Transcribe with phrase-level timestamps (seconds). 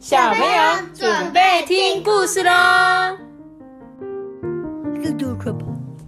[0.00, 2.50] 小朋友准备听故事喽！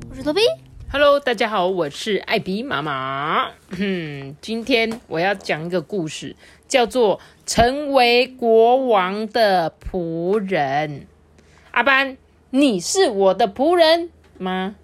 [0.08, 0.40] 我是托比。
[0.90, 3.50] Hello，大家好，我是艾比妈妈。
[3.76, 6.34] 嗯，今天我要讲一个故事，
[6.66, 11.00] 叫做《成为国王的仆人》。
[11.72, 12.16] 阿班，
[12.48, 14.74] 你是我的仆人吗？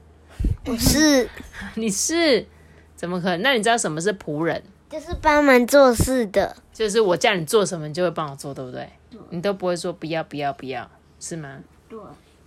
[0.63, 1.31] 不是，
[1.77, 2.47] 你是？
[2.95, 3.41] 怎么可能？
[3.41, 4.63] 那你知道什么是仆人？
[4.91, 6.55] 就是帮忙做事的。
[6.75, 8.87] 就是我叫你做什么，你就会帮我做，对不对？
[9.31, 11.59] 你都不会说不要不要不要，是吗？
[11.89, 11.99] 对。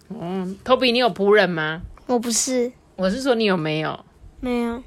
[0.09, 1.81] 嗯，Toby，你有仆人吗？
[2.07, 4.05] 我不是，我是说你有没有？
[4.39, 4.83] 没有。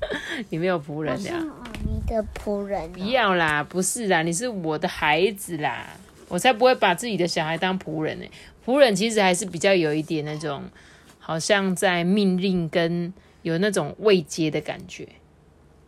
[0.50, 1.42] 你没有仆人是呀？
[1.84, 5.86] 你的仆人、不要啦，不是啦，你是我的孩子啦，
[6.28, 8.26] 我才不会把自己的小孩当仆人呢、
[8.64, 10.62] 仆人其实还是比较有一点那种，
[11.18, 15.08] 好像在命令跟有那种未接的感觉，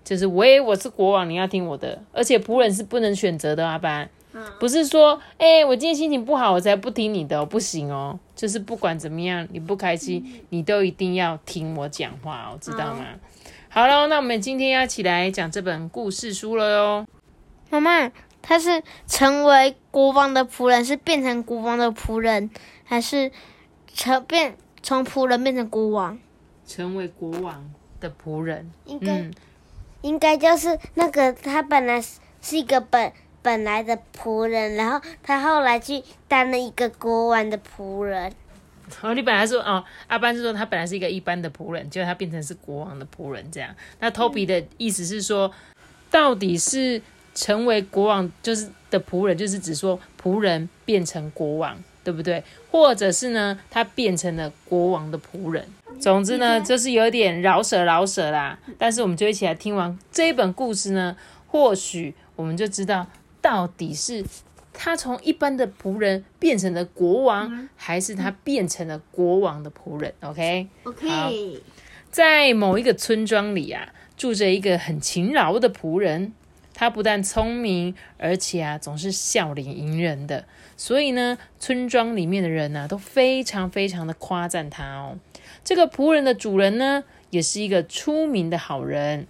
[0.04, 4.08] 就是喂，我是国王，你要听我的，而且仆人是不能选择的阿，班。
[4.58, 8.18] 不是说，哎、我今天心情不好，我才不听你的、哦，不行哦。
[8.34, 13.04] 就是不管怎么样，你不开心，你都一定要听我讲话哦，知道吗？
[13.68, 17.06] 好了，那我们今天要起来讲这本故事书了哟。
[17.70, 18.10] 妈妈，
[18.42, 22.50] 他是成为国王的仆人，是变成国王的仆人，
[22.84, 23.30] 还是
[23.94, 26.18] 成变从仆人变成国王？
[26.66, 29.34] 成为国王的仆人，应该、嗯，
[30.02, 33.12] 应该就是那个他本来是是一个本
[33.42, 38.32] 本来的仆人，然后他后来去当了一个国王的仆人。
[39.00, 43.74] 哦，你本来说哦，阿班是说他本来是一个一般的仆人，结果他变成是国王的仆人这样。
[44.00, 45.50] 那 Toby 的意思是说，
[46.10, 47.00] 到底是
[47.34, 52.44] 成为国王就是的仆人，就是指说仆人变成国王，对不对？
[52.70, 55.66] 或者是呢，他变成了国王的仆人。
[55.98, 58.58] 总之呢，就是有点饶舌饶舌啦。
[58.76, 63.06] 但是我们就一起来听完这一本故事呢，或许我们就知道
[63.42, 64.24] 到底是
[64.72, 71.60] 他从一般的仆人变成了国王，还是他变成了国王的仆人？OK，好 OK，
[72.10, 76.32] 在某一个村庄里啊，住着一个很勤劳的仆人。
[76.74, 85.18] 他不但聪明，而且啊总是笑脸迎人的，所以呢，村庄里面的人呢、都非常非常的夸赞他哦。
[85.62, 89.26] 这个仆人的主人呢，也是一个出名的好人。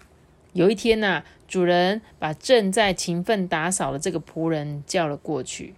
[0.52, 5.74] 有一天呐、主人把正在勤奋打扫的这个仆人叫了过去。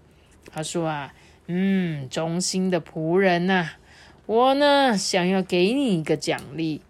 [0.52, 1.12] 他说啊，
[1.48, 3.70] 嗯，忠心的仆人呐、
[4.26, 6.80] 我呢想要给你一个奖励。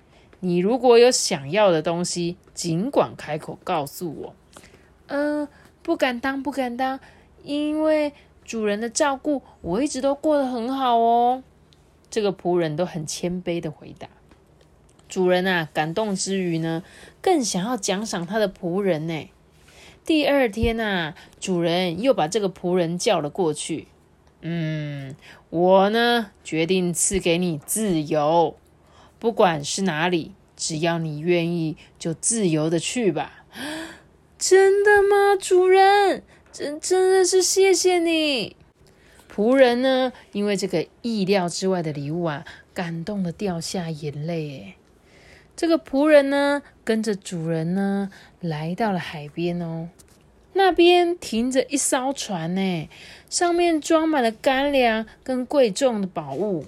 [0.41, 4.35] 你如果有想要的东西，尽管开口告诉我。
[5.07, 5.49] 嗯、
[5.83, 7.01] 不敢当，不敢当，
[7.43, 8.13] 因为
[8.45, 11.43] 主人的照顾，我一直都过得很好哦。
[12.11, 14.07] 这个仆人都很谦卑的回答。
[15.09, 16.83] 主人啊，感动之余呢，
[17.21, 19.29] 更想要奖赏他的仆人呢。
[20.05, 23.89] 第二天啊，主人又把这个仆人叫了过去。
[24.43, 25.17] 嗯，
[25.51, 28.57] 我呢决定赐给你自由，
[29.19, 33.45] 不管是哪里，只要你愿意，就自由的去吧。
[34.39, 36.23] 真的吗，主人？
[36.53, 38.57] 真真的是谢谢你。
[39.35, 42.45] 仆人呢，因为这个意料之外的礼物啊，
[42.75, 44.75] 感动的掉下眼泪。
[45.57, 48.11] 这个仆人呢，跟着主人呢，
[48.41, 49.89] 来到了海边哦。
[50.55, 52.89] 那边停着一艘船呢，
[53.29, 56.67] 上面装满了干粮跟贵重的宝物。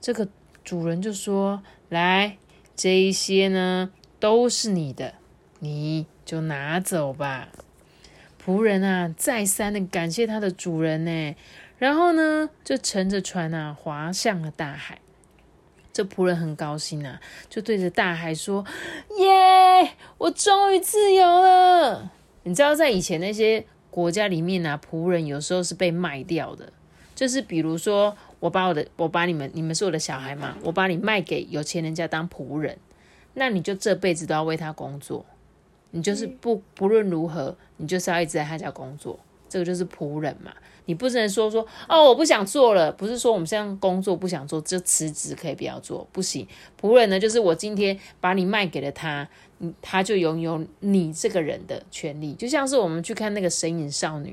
[0.00, 0.28] 这个
[0.62, 2.36] 主人就说：“来，
[2.76, 3.90] 这一些呢
[4.20, 5.14] 都是你的，
[5.60, 7.48] 你就拿走吧。”
[8.44, 11.34] 仆人啊，再三的感谢他的主人呢，
[11.78, 14.98] 然后呢，就乘着船啊，划向了大海。
[15.94, 18.64] 这仆人很高兴啊，就对着大海说
[19.16, 22.10] ：“耶，我终于自由了！”
[22.42, 26.72] 你知道，在以前那些国家里面啊，仆人有时候是被卖掉的，
[27.14, 32.76] 就是比如说，我把我的，我把你们，你们是我的小孩嘛，我把你卖给有钱人家当仆人，
[33.34, 35.24] 那你就这辈子都要为他工作，
[35.92, 39.20] 你就是不不论如何，你就是要一直在他家工作，
[39.54, 40.52] 这个就是仆人嘛。
[40.86, 46.46] 你不能说说哦，我不想做了，不是说我们现在工作不想做就辞职可以不要做，不行。
[46.80, 49.26] 仆人呢，就是我今天把你卖给了他，
[49.80, 54.30] 他就拥有你这个人的权利，就像是我们去看那个《神隐少女》，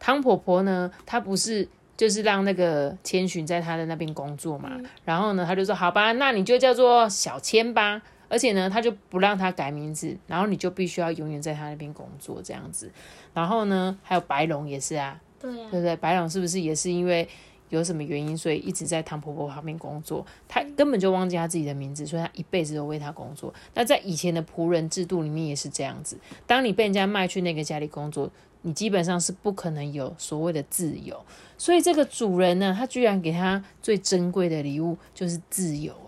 [0.00, 4.72] 汤婆婆呢，她不是就是让那个千寻在她的那边工作嘛，
[5.04, 8.02] 然后呢，她就说好吧，那你就叫做小千吧。
[8.28, 12.90] 而且呢，他就不让他改名字，然后你就必须要永远在他那边工作这样子。
[13.34, 15.96] 然后呢，还有白龙也是啊，对不对？
[15.96, 17.28] 白龙是不是也是因为
[17.68, 20.26] 有什么原因，所以一直在唐婆婆旁边工作。
[20.48, 23.52] 他根本就忘记他自己的名字，所以他一辈子都为他工作。
[23.74, 28.30] 那在以前的仆人制度里面也是这样子，当你被人家卖去那个家里工作，
[28.62, 31.18] 你基本上是不可能有所谓的自由。
[31.56, 35.92] 所以这个主人呢，他居然给他最珍贵的礼物就是自由，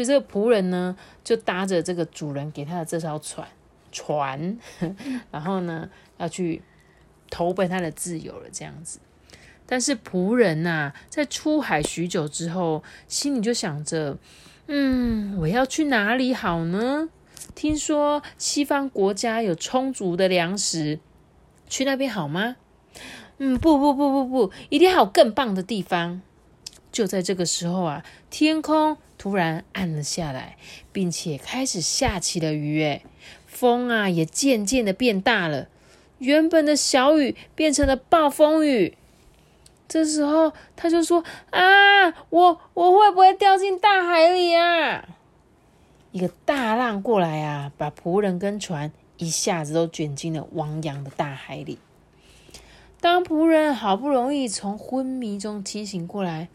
[0.00, 3.46] 所以这个仆人呢，就搭着这个主人给他的这艘船，
[3.92, 4.58] 船，
[5.30, 6.62] 然后呢，要去
[7.28, 8.98] 投奔他的自由了，这样子。
[9.66, 14.16] 但是仆人呐，在出海许久之后，心里就想着，
[14.68, 17.10] 嗯，我要去哪里好呢？
[17.54, 20.98] 听说西方国家有充足的粮食，
[21.68, 22.56] 去那边好吗？
[23.36, 26.22] 嗯，不不不不不，一定还有更棒的地方。
[26.92, 30.56] 就在这个时候啊，天空突然暗了下来，
[30.92, 32.82] 并且开始下起了雨。
[32.82, 33.02] 诶，
[33.46, 35.68] 风啊也渐渐的变大了，
[36.18, 38.96] 原本的小雨变成了暴风雨。
[39.86, 45.08] 这时候他就说：“啊，我我会不会掉进大海里啊？”
[46.12, 51.78] 一个大浪过来啊，把仆人跟船一下子都卷进了汪洋的大海里。
[53.00, 56.48] 当仆人好不容易从昏迷中清醒过来，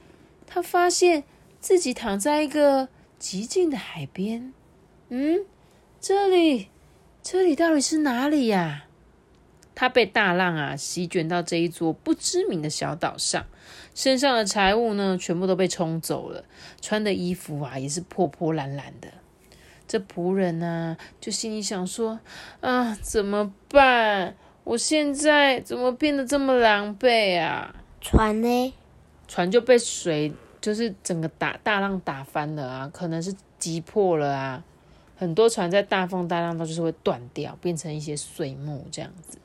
[0.48, 1.24] 他发现
[1.60, 4.54] 自己躺在一个极静的海边。
[5.10, 5.46] 嗯，
[6.00, 6.70] 这里，
[7.22, 8.86] 这里到底是哪里呀？
[9.74, 13.46] 他被大浪啊席卷到这一座不知名的小岛上，
[13.94, 16.46] 身上的财物呢全部都被冲走了，
[16.80, 19.10] 穿的衣服啊也是破破烂烂的。
[19.86, 22.20] 这仆人呢就心里想说：
[22.62, 24.38] 啊，怎么办？
[24.64, 27.76] 我现在怎么变得这么狼狈啊？
[28.00, 28.74] 船呢？
[29.28, 34.64] 船就被水，就是整个打大浪打翻了啊，可能是击破了啊。
[35.18, 39.38] 很多船在大风大浪中就是会断掉，变成一些碎木这样子。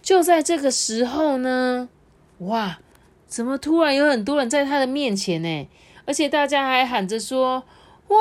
[0.00, 1.88] 就在这个时候呢，
[2.38, 2.78] 哇，
[3.26, 5.68] 怎么突然有很多人在他的面前呢？
[6.06, 7.64] 而且大家还喊着说
[8.08, 8.16] ：“哇，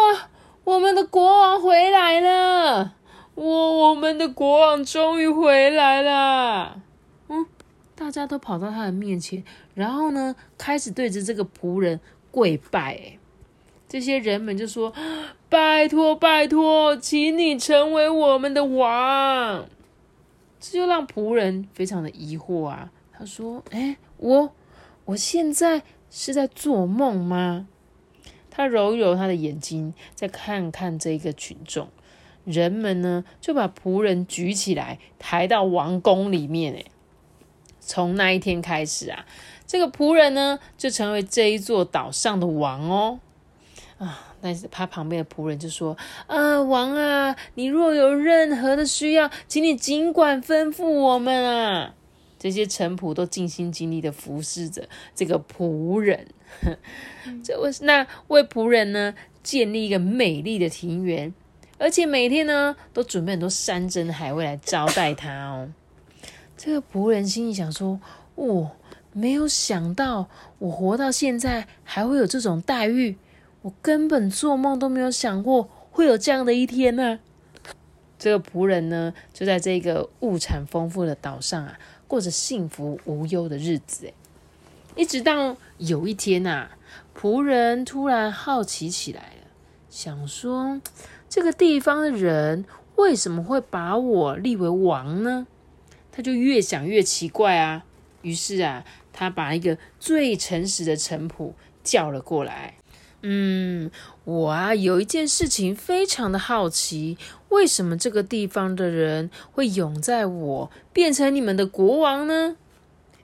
[0.64, 2.96] 我们的国王回来了！”
[3.36, 6.82] 我我们的国王终于回来了，
[7.28, 7.46] 嗯，
[7.94, 9.44] 大家都跑到他的面前，
[9.76, 12.00] 然后呢，开始对着这个仆人
[12.32, 13.20] 跪拜。
[13.88, 14.92] 这些人们就说
[15.48, 19.68] ：“拜托，拜托，请你成为我们的王。”
[20.60, 22.92] 这就让仆人非常的疑惑啊。
[23.14, 24.52] 他说：“哎，我
[25.06, 27.68] 我现在是在做梦吗？”
[28.50, 31.90] 他揉一揉他的眼睛，再看看这个群众。
[32.46, 36.74] 人们呢就把仆人举起来，抬到王宫里面。
[36.74, 36.86] 诶，
[37.80, 39.26] 从那一天开始啊，
[39.68, 43.20] 这个仆人呢就成为这一座岛上的王哦。
[43.98, 45.96] 啊，但是他旁边的仆人就说
[46.28, 51.94] ：“啊，王啊，你若有任何的需要，请你尽管吩咐我们啊。”
[52.38, 56.28] 这些臣仆都尽心尽力的服侍着这个仆人。
[57.44, 61.34] 这为那为仆人呢建立一个美丽的庭园。
[61.78, 65.70] 而且每天呢，都准备很多山珍海味来招待他哦。
[66.56, 68.00] 这个仆人心里想说
[68.36, 68.72] ：“哦，
[69.18, 70.28] 没有想到
[70.60, 73.16] 我活到现在还会有这种待遇，
[73.62, 77.20] 我根本做梦都没有想过会有这样的一天呢。”
[78.20, 81.80] 这个仆人呢，就在这个物产丰富的岛上啊，
[82.10, 84.08] 过着幸福无忧的日子。
[84.08, 84.14] 哎，
[84.98, 86.72] 一直到有一天啊，
[87.18, 89.48] 仆人突然好奇起来了，
[89.90, 90.82] 想说。
[91.30, 92.66] 这个地方的人
[92.96, 95.48] 为什么会把我立为王呢？
[96.12, 97.86] 他就越想越奇怪啊。
[98.26, 101.54] 于是啊，他把一个最诚实的臣仆
[101.84, 102.74] 叫了过来。
[103.22, 103.92] 嗯，
[104.24, 107.18] 我啊有一件事情非常的好奇，
[107.50, 112.56] 为什么这个地方的人会拥在我变成你们的国王呢？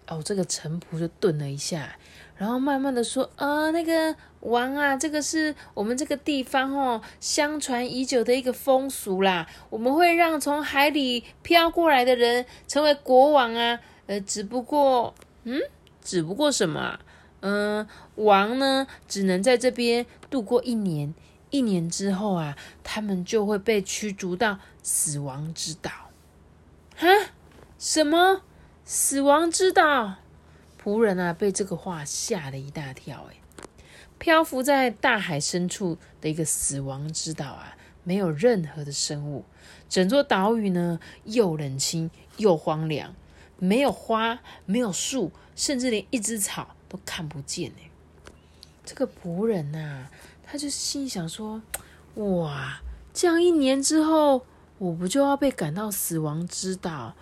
[0.07, 1.97] 哦，这个臣仆就顿了一下。
[2.37, 9.47] 然后慢慢的说，呃，那个王啊，这个是我们这个地方哦，相传已久的一个风俗啦。
[9.69, 13.79] 我们会让从海里飘过来的人成为国王啊。
[14.11, 15.15] 呃，只不过，
[15.45, 15.57] 嗯，
[16.01, 16.99] 只不过什么啊？
[17.39, 21.13] 嗯，王呢，只能在这边度过一年，
[21.49, 25.89] 一年之后啊，他们就会被驱逐到死亡之岛。
[26.97, 27.07] 哈？
[27.79, 28.41] 什么？
[28.83, 30.15] 死亡之岛？
[30.83, 33.29] 仆人啊，被这个话吓了一大跳。
[33.31, 33.37] 哎，
[34.19, 39.45] 漂浮在大海深处的一个死亡之岛啊，没有任何的生物，
[39.87, 43.15] 整座岛屿呢又冷清又荒凉，
[43.61, 47.69] 没有花，没有树，甚至连一只草都看不见。
[47.69, 47.77] 呢，
[48.83, 50.07] 这个仆人呐，
[50.43, 51.61] 他就心想说：
[52.15, 52.81] 哇，
[53.13, 54.45] 这样一年之后，
[54.79, 57.13] 我不就要被赶到死亡之岛？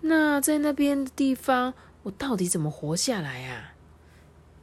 [0.00, 1.72] 那在那边的地方。
[2.02, 3.74] 我到底怎么活下来啊？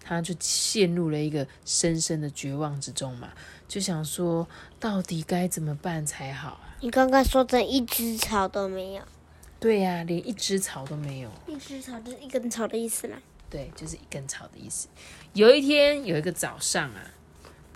[0.03, 3.29] 他就陷入了一个深深的绝望之中嘛，
[3.67, 4.47] 就想说
[4.79, 6.75] 到底该怎么办才好啊？
[6.81, 9.03] 你刚刚说的一只草都没有，
[9.59, 11.31] 对呀、连一只草都没有。
[11.47, 13.17] 一只草就是一根草的意思啦。
[13.49, 14.87] 对，就是一根草的意思。
[15.33, 17.11] 有一天，有一个早上啊，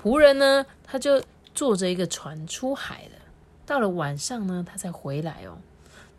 [0.02, 1.24] 仆人呢，他就
[1.56, 3.18] 坐着一个船出海了。
[3.66, 5.58] 到了晚上呢，他才回来哦。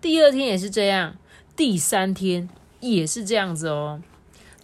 [0.01, 1.17] 第二天也是这样，
[1.55, 2.49] 第三天
[2.81, 4.03] 也是这样子哦。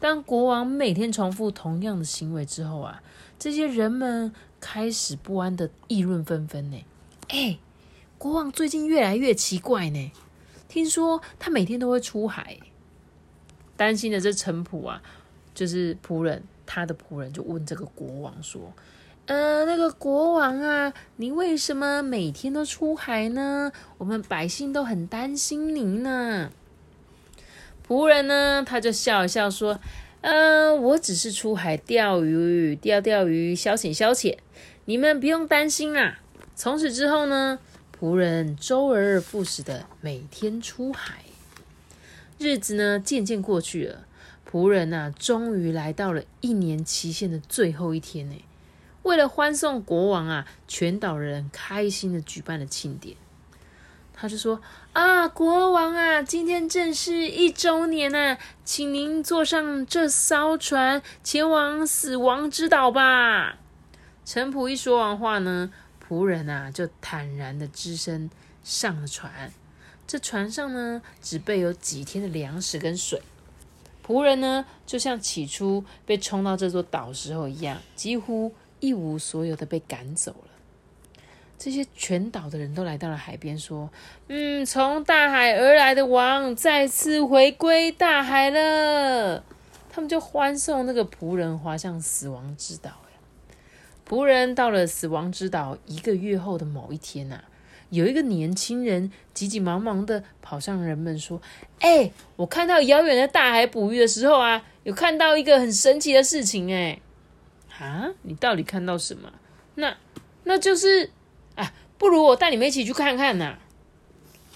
[0.00, 3.02] 当国王每天重复同样的行为之后啊，
[3.38, 6.84] 这些人们开始不安的议论纷纷呢。
[7.28, 7.58] 哎，
[8.16, 10.12] 国王最近越来越奇怪呢。
[10.68, 12.58] 听说他每天都会出海。
[13.76, 15.00] 担心的这臣仆啊，
[15.54, 18.72] 就是仆人，他的仆人就问这个国王说
[19.26, 23.70] ：“呃，那个国王啊，你为什么每天都出海呢？
[23.98, 26.50] 我们百姓都很担心您呢。”
[27.86, 29.78] 仆人呢，他就笑一笑说
[30.20, 34.36] ：“呃，我只是出海钓鱼，钓钓鱼，消遣消遣，
[34.86, 36.18] 你们不用担心啦。”
[36.56, 37.60] 从此之后呢，
[38.00, 41.24] 仆人周而复始的每天出海。
[42.38, 44.06] 日子呢渐渐过去了，
[44.48, 48.36] 仆人呐、终于来到了一年期限的最后一天呢。
[49.02, 53.16] 为了欢送国王啊，全岛人开心的举办了庆典。
[54.12, 54.60] 他就说
[54.94, 63.58] ：“啊，国王啊，今天正是一周年呐、请您坐上这艘船，前往死亡之岛吧。”
[64.24, 65.70] 陈仆一说完话呢，
[66.08, 68.30] 仆人啊就坦然的只身
[68.64, 69.52] 上了船。
[70.06, 73.20] 这船上呢，只备有几天的粮食跟水。
[74.06, 80.48] 仆人呢，就像起初被冲到这座岛时候一样，几乎一无所有的被赶走了。
[81.58, 83.90] 这些全岛的人都来到了海边，说
[84.28, 89.44] ：“嗯，从大海而来的王再次回归大海了。”
[89.92, 92.92] 他们就欢送那个仆人滑向死亡之岛。
[94.08, 97.44] 仆人到了死亡之岛一个月后的某一天呐、
[97.90, 101.42] 有一个年轻人急急忙忙的跑向人们说
[101.80, 107.00] ：“哎、我看到遥远的大海捕鱼的时候啊，有看到一个很神奇的事情哎、
[107.78, 109.30] 啊，你到底看到什么？
[109.74, 109.94] 那
[110.44, 111.10] 那就是
[111.54, 113.58] 啊，不如我带你们一起去看看呐、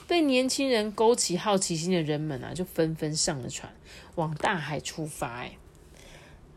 [0.08, 3.70] 被年轻人勾起好奇心的人们啊，就纷纷上了船，
[4.14, 5.40] 往大海出发。
[5.40, 5.58] 哎，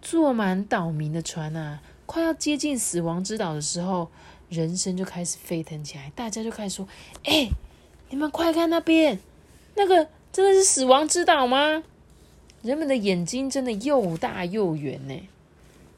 [0.02, 4.10] 坐满岛民的船啊，快要接近死亡之岛的时候。
[4.48, 6.88] 人声就开始沸腾起来，大家就开始说
[7.26, 7.50] ：“哎、
[8.12, 9.18] 你们快看那边，
[9.76, 11.84] 那个真的是死亡之岛吗？”
[12.62, 15.28] 人们的眼睛真的又大又圆呢。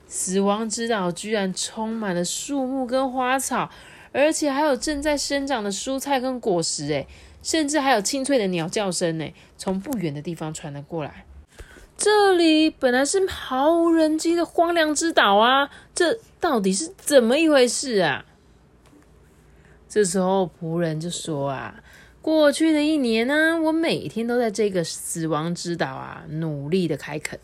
[0.08, 3.70] 死亡之岛居然充满了树木跟花草，
[4.14, 7.06] 而且还有正在生长的蔬菜跟果实，哎，
[7.44, 11.26] 甚至还有清脆的鸟叫声呢，从不远的地方传了过来。
[11.98, 18.24] 这里本来是毫无人迹的荒凉之岛啊，这到底是怎么一回事啊？
[19.90, 21.82] 这时候仆人就说啊，
[22.22, 27.40] 过去的一年呢，我每天都在这个死亡之岛啊，努力的开垦，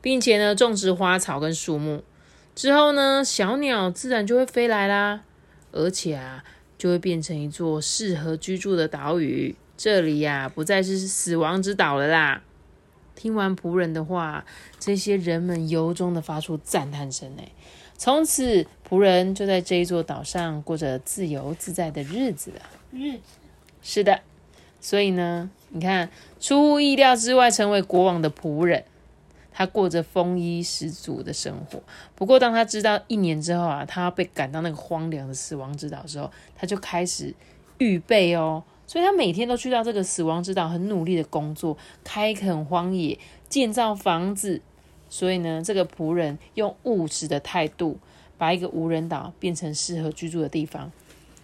[0.00, 2.02] 并且呢种植花草跟树木。
[2.54, 5.20] 之后呢，小鸟自然就会飞来啦，
[5.70, 6.42] 而且啊，
[6.78, 9.54] 就会变成一座适合居住的岛屿。
[9.76, 12.42] 这里呀、不再是死亡之岛了啦。
[13.18, 14.44] 听完仆人的话，
[14.78, 17.50] 这些人们由衷的发出赞叹声诶。
[17.96, 22.60] 从此，仆人就在这一座岛上过着自由自在的日子了。
[22.92, 23.22] 日子
[23.82, 24.20] 是的，
[24.80, 26.08] 所以呢，你看，
[26.38, 28.84] 出乎意料之外，成为国王的仆人，
[29.52, 31.82] 他过着丰衣十足的生活。
[32.14, 37.34] 不过，当他知道一年之后啊，他要被赶到那个荒凉的死亡之岛的时候，他就开始
[37.78, 38.62] 预备哦。
[38.88, 43.16] 所以他每天都去到这个死亡之岛，很努力的工作，开垦荒野，
[43.48, 44.60] 建造房子。
[45.10, 47.98] 所以呢，这个仆人用务实的态度，
[48.36, 50.90] 把一个无人岛变成适合居住的地方。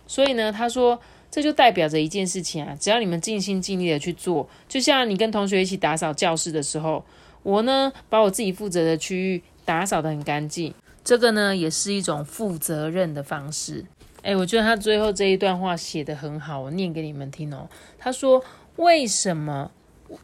[0.07, 0.99] 所以呢，他说，
[1.31, 7.05] 这就代表着一件事情啊，只要你们尽心尽力的去做，就像你跟同学一起打扫教室的时候，
[7.43, 10.73] 我呢把我自己负责的区域打扫得很干净，
[11.03, 13.85] 这个呢也是一种负责任的方式。
[14.25, 17.69] 哎，我觉得他最后这一段话写得很好，我念给你们听哦。
[17.99, 18.43] 他说
[18.77, 19.71] ：“为什么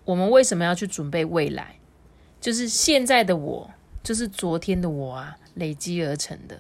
[0.07, 1.76] 我们为什么要去准备未来？
[2.40, 3.71] 就是现在的我，
[4.02, 6.59] 就是昨天的我啊，累积而成的。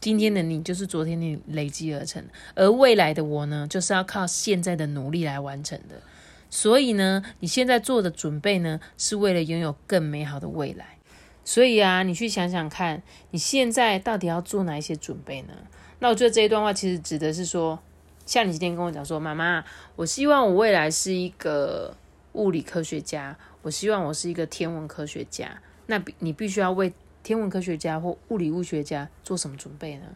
[0.00, 2.24] 今天的你，就是昨天你累积而成，
[2.54, 6.00] 而未来的我呢，就是要靠现在的努力来完成的。
[6.48, 10.96] 所以呢，你现在做的准备呢，是为了拥有更美好的未来。
[11.44, 15.52] 所以啊，你去想想看，你现在到底要做哪一些准备呢？
[16.02, 17.78] 那我觉得这一段话其实指的是说，
[18.26, 21.96] 像你今天跟我讲说，妈妈，我希望我未来是一个
[22.32, 25.62] 物理科学家，我希望我是一个天文科学家。
[25.86, 26.92] 那你必须要为
[27.22, 30.06] 天文科学家或物理物学家做什么准备呢？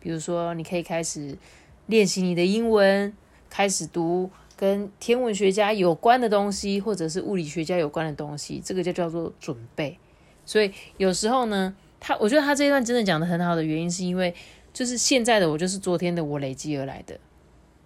[0.00, 1.38] 比如说，你可以开始
[1.86, 3.12] 练习你的英文，
[3.48, 9.96] 开始读跟天文学家有关的东西，或者是物理学家有关的东西，这个就叫做准备。
[10.44, 14.34] 所以有时候呢，他我觉得他这一段真的讲的很好的原因，是因为
[14.80, 17.14] 就是现在的我就是昨天的我累积而来的。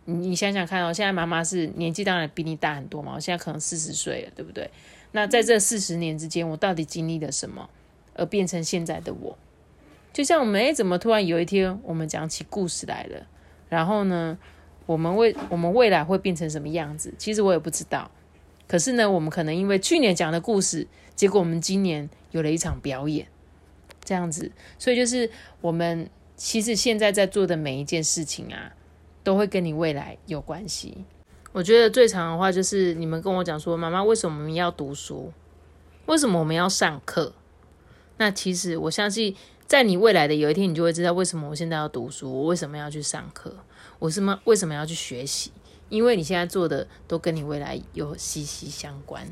[0.04, 4.70] 你你想想看哦，现在妈妈是年纪当然比你大很多嘛，我现在可能四十岁了，对不对？
[5.10, 7.68] 那在这四十年之间，我到底经历了什么，
[8.14, 9.36] 而变成现在的我？
[10.12, 13.26] 就像我们哎，怎么突然有一天我们讲起故事来了？
[13.68, 14.38] 然后呢，
[14.86, 17.12] 我们未我们未来会变成什么样子？
[17.18, 18.08] 其实我也不知道。
[18.68, 20.86] 可是呢，我们可能因为去年讲的故事，
[21.16, 23.26] 结果我们今年有了一场表演，
[24.04, 24.52] 这样子。
[24.78, 25.28] 所以就是
[25.60, 26.08] 我们
[26.44, 28.70] 其实现在在做的每一件事情啊，
[29.22, 31.06] 都会跟你未来有关系。
[31.52, 35.32] 我觉得最长的话就是你们跟我讲说，妈妈为什么我们要读书？
[36.04, 37.32] 为什么我们要上课？
[38.18, 39.34] 那其实我相信，
[39.66, 43.56] 在你未来的有一天，你就会知道为什么我现在要读书，我为什么要去上课，
[43.98, 45.50] 我什么为什么要去学习？
[45.88, 49.26] 因为你现在做的都跟你未来有息息相关。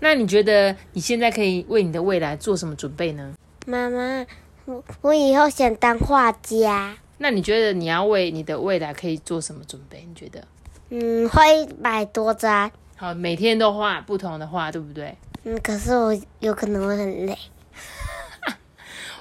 [0.00, 3.34] 那你觉得你现在可以为你的未来做什么准备呢？
[3.66, 4.26] 妈妈，
[4.66, 6.96] 我我以后想当画家。
[7.18, 10.04] 那你觉得你要为你的未来可以做什么准备？
[10.08, 10.42] 你觉得？
[10.90, 12.70] 嗯，画一百多张。
[12.96, 15.16] 好，每天都画不同的画，对不对？
[15.44, 17.36] 嗯，可是我有可能会很累。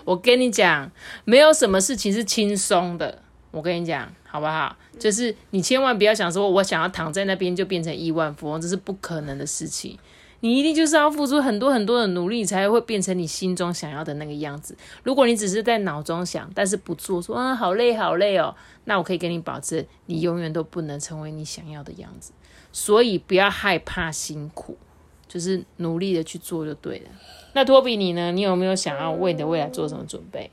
[0.06, 0.92] 我跟你讲，
[1.24, 3.22] 没有什么事情是轻松的。
[3.52, 4.76] 我跟你讲，好不好？
[5.00, 9.98] 就是你千万不要想说，我想要躺在那边就变成亿万富翁，这是不可能的事情。
[10.44, 14.76] 你一定就是要付出很多很多的努力，才会变成你心中想要的那个样子。
[15.02, 22.34] 如果你只是在脑中想，但是不做，说啊好累好累哦，那我可以给你保证，你永远都不能成为你想要的样子。
[22.74, 24.78] 所以不要害怕辛苦，
[25.30, 27.06] 就是努力的去做就对了。
[27.54, 28.34] 那托比你呢？
[28.34, 30.52] 你有没有想要为你的未来做什么准备？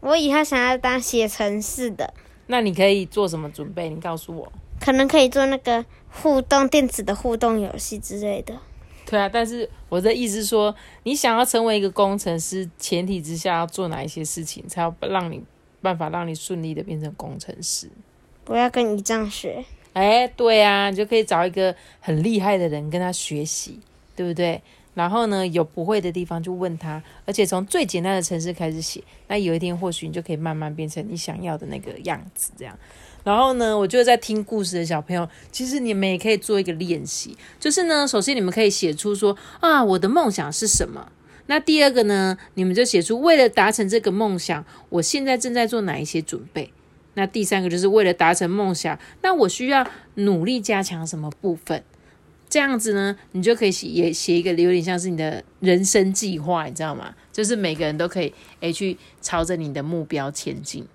[0.00, 2.12] 我以后想要当写程式的。
[2.48, 3.88] 那你可以做什么准备？
[3.88, 4.52] 你告诉我。
[4.80, 8.54] 可能可以做那个互动电子的互动游戏之类的。
[9.10, 15.42] 对啊，但是我的意思是说，你想要成为一个工程师，前提之下要做哪一些事情，才要让你
[15.80, 17.88] 办法让你顺利的变成工程师？
[18.46, 19.64] 我要跟你这样学。
[19.94, 23.80] 哎，对啊，你就可以找一个很厉害的人跟他学习，
[24.14, 24.60] 对不对？
[24.94, 29.02] 然后呢，有不会的地方就问他，而且从最简单的程式开始写。
[29.28, 32.76] 那有一天或许你就可以慢慢变成你想要的那个样子，这样。
[33.24, 41.12] 然后呢，我觉得在听故事的小朋友，其实你们也可以做一个练习，就是呢，首先你们可以写出说啊，我的梦想是什么？
[41.46, 46.72] 那第二个呢，你们就写出为了达成这个梦想，我现在正在做哪一些准备？
[47.14, 51.82] 那第三个就是为了达成梦想，那我需要努力加强什么部分？
[52.48, 57.14] 这样子呢，你就可以写也写一个有点像是你的人生计划，你知道吗？
[57.32, 60.86] 就是每个人都可以诶去朝着你的目标前进，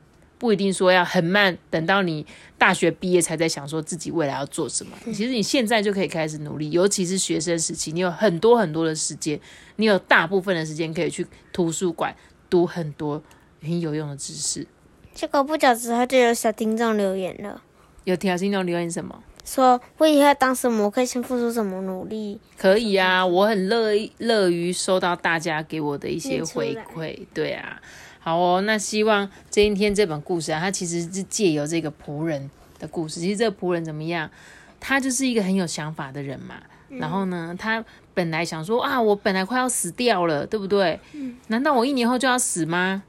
[0.43, 2.25] 不一定说要很慢，等到你
[2.57, 4.91] 大学毕业才在想说自己未来要做什么。
[5.05, 9.39] 其实你现在就可以开始努力，尤其是学生时期，你有很多很多的时间，
[9.77, 12.13] 你有大部分的时间可以去图书馆
[12.49, 13.23] 读很多
[13.61, 14.67] 很有用的知识。
[15.13, 17.61] 结果不久之后就有小听众留言了，
[18.03, 19.23] 有小听众留言什么？
[19.45, 22.41] 说我以后要当什么，我可以先付出什么努力？
[22.57, 27.17] 可以啊，我很乐意乐于收到大家给我的一些回馈。
[27.33, 27.81] 对啊，
[28.23, 33.19] 好哦，那希望今天这本故事啊，它其实是借由这个仆人的故事。
[33.19, 34.31] 其实这个仆人怎么样？
[34.79, 36.55] 他就是一个很有想法的人嘛。
[36.87, 37.83] 然后呢，他
[38.13, 40.97] 本来想说啊，我本来快要死掉了，对不对？
[41.11, 41.35] 嗯。
[41.47, 43.03] 难道我一年后就要死吗？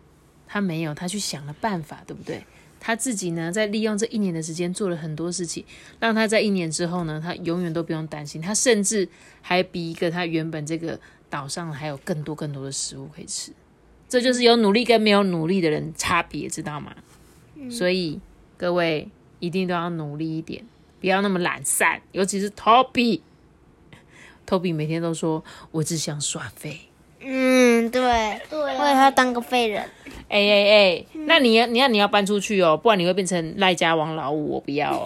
[0.49, 2.45] 他没有，他去想了办法，对不对？
[2.81, 5.65] 他自己呢，在利用这一年的时间做了很多事情，
[6.01, 8.43] 让他在一年之后呢，他永远都不用担心。
[8.43, 9.09] 他甚至
[9.43, 10.99] 还比一个他原本这个
[11.31, 13.53] 岛上还有更多更多的食物可以吃。
[14.15, 16.95] 这就是有努力跟没有努力的人差别，知道吗？
[17.69, 18.21] 所以
[18.57, 19.09] 各位
[19.41, 20.65] 一定都要努力一点，
[21.01, 22.01] 不要那么懒散。
[22.13, 26.83] 尤其是 Toby，Toby 每天都说：“我只想耍废。”
[27.19, 29.83] 嗯，对，对，我也要当个废人。
[30.29, 35.05] 哎哎哎，那你要你要你要搬出去哦，不然你会变成赖家王老五，我不要。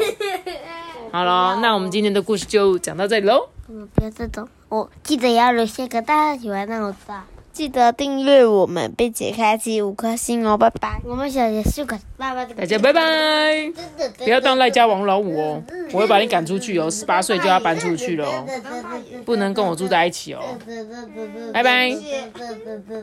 [1.10, 3.48] 好了，那我们今天的故事就讲到这里喽。
[3.66, 7.24] 不要这种，我记得要留下个大喜欢那种大，
[7.58, 11.00] 记得订阅我们，并且开启五颗星哦，拜拜。
[11.04, 12.46] 我们小杰是个，拜拜。
[12.54, 13.02] 大家拜拜。
[14.16, 18.46] 不要当赖家王老五哦，我会把你赶出去哦，十八岁就要搬出去了哦，
[19.26, 20.40] 不能跟我住在一起哦。
[21.52, 21.90] 拜拜。